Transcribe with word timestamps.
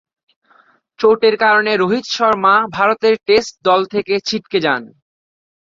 চোটের 0.99 1.35
কারণে 1.37 1.71
রোহিত 1.75 2.05
শর্মা 2.15 2.55
ভারতের 2.77 3.15
টেস্ট 3.27 3.53
দল 3.63 3.81
থেকে 3.93 4.13
ছিটকে 4.27 4.57
যান। 4.65 4.81